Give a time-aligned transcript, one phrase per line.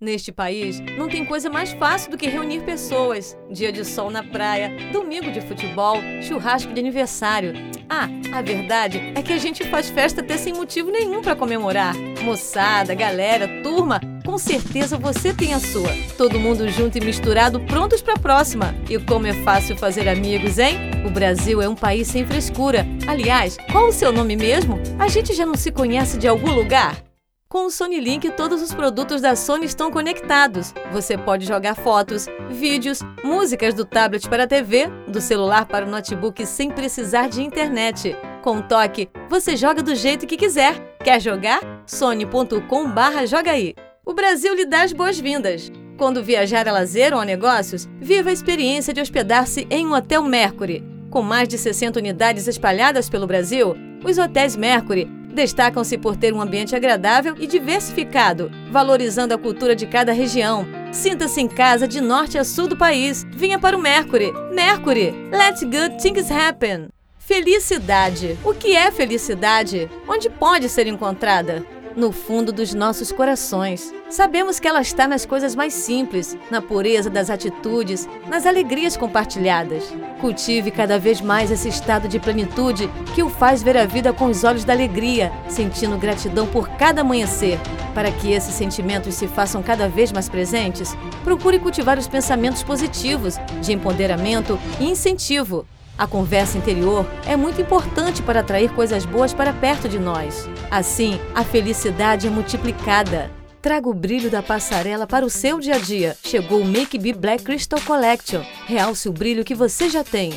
[0.00, 3.36] Neste país, não tem coisa mais fácil do que reunir pessoas.
[3.50, 7.52] Dia de sol na praia, domingo de futebol, churrasco de aniversário.
[7.86, 11.94] Ah, a verdade é que a gente faz festa até sem motivo nenhum para comemorar.
[12.22, 15.90] Moçada, galera, turma, com certeza você tem a sua.
[16.16, 18.74] Todo mundo junto e misturado, prontos para a próxima.
[18.88, 20.78] E como é fácil fazer amigos, hein?
[21.06, 22.86] O Brasil é um país sem frescura.
[23.06, 24.80] Aliás, qual o seu nome mesmo?
[24.98, 27.09] A gente já não se conhece de algum lugar?
[27.52, 30.72] Com o Sony Link, todos os produtos da Sony estão conectados.
[30.92, 35.90] Você pode jogar fotos, vídeos, músicas do tablet para a TV, do celular para o
[35.90, 38.16] notebook sem precisar de internet.
[38.40, 40.96] Com um toque, você joga do jeito que quiser.
[41.02, 41.60] Quer jogar?
[41.86, 43.74] sony.com/jogaí.
[44.06, 45.72] O Brasil lhe dá as boas-vindas.
[45.98, 50.22] Quando viajar a lazer ou a negócios, viva a experiência de hospedar-se em um Hotel
[50.22, 50.84] Mercury.
[51.10, 56.40] Com mais de 60 unidades espalhadas pelo Brasil, os hotéis Mercury Destacam-se por ter um
[56.40, 60.66] ambiente agradável e diversificado, valorizando a cultura de cada região.
[60.92, 63.24] Sinta-se em casa de norte a sul do país.
[63.30, 64.32] Vinha para o Mercury.
[64.52, 66.88] Mercury, let good things happen.
[67.18, 68.36] Felicidade.
[68.44, 69.88] O que é felicidade?
[70.08, 71.64] Onde pode ser encontrada?
[71.96, 73.92] No fundo dos nossos corações.
[74.08, 79.84] Sabemos que ela está nas coisas mais simples, na pureza das atitudes, nas alegrias compartilhadas.
[80.20, 84.26] Cultive cada vez mais esse estado de plenitude que o faz ver a vida com
[84.26, 87.58] os olhos da alegria, sentindo gratidão por cada amanhecer.
[87.94, 93.36] Para que esses sentimentos se façam cada vez mais presentes, procure cultivar os pensamentos positivos,
[93.62, 95.66] de empoderamento e incentivo.
[96.00, 100.48] A conversa interior é muito importante para atrair coisas boas para perto de nós.
[100.70, 103.30] Assim, a felicidade é multiplicada.
[103.60, 106.16] Traga o brilho da passarela para o seu dia a dia.
[106.24, 108.40] Chegou o Make Be Black Crystal Collection.
[108.66, 110.32] Realce o brilho que você já tem.